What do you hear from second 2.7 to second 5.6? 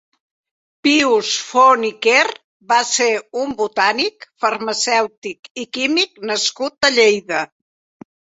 va ser un botànic, farmacèutic